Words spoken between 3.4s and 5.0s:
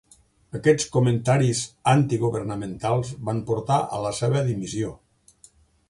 portar a la seva dimissió.